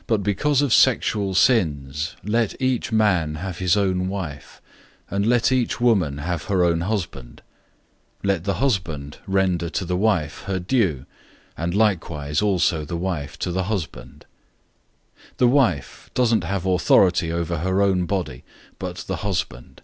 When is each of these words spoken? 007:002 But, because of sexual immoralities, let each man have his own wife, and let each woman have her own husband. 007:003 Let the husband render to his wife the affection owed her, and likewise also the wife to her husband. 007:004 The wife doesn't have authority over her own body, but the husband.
007:002 0.00 0.02
But, 0.08 0.22
because 0.24 0.62
of 0.62 0.74
sexual 0.74 1.30
immoralities, 1.48 2.16
let 2.24 2.60
each 2.60 2.90
man 2.90 3.36
have 3.36 3.58
his 3.58 3.76
own 3.76 4.08
wife, 4.08 4.60
and 5.08 5.24
let 5.24 5.52
each 5.52 5.80
woman 5.80 6.18
have 6.18 6.46
her 6.46 6.64
own 6.64 6.80
husband. 6.80 7.40
007:003 8.24 8.28
Let 8.28 8.42
the 8.42 8.54
husband 8.54 9.18
render 9.28 9.68
to 9.70 9.84
his 9.86 9.92
wife 9.92 10.42
the 10.48 10.54
affection 10.54 10.56
owed 10.56 10.80
her, 10.98 11.06
and 11.56 11.74
likewise 11.76 12.42
also 12.42 12.84
the 12.84 12.96
wife 12.96 13.38
to 13.38 13.52
her 13.52 13.62
husband. 13.62 14.24
007:004 15.16 15.36
The 15.36 15.46
wife 15.48 16.10
doesn't 16.14 16.42
have 16.42 16.66
authority 16.66 17.30
over 17.30 17.58
her 17.58 17.80
own 17.80 18.06
body, 18.06 18.42
but 18.80 18.96
the 19.06 19.18
husband. 19.18 19.82